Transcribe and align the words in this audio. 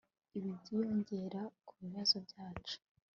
Ibi 0.37 0.51
byiyongera 0.59 1.41
kubibazo 1.67 2.15
byacu 2.25 2.75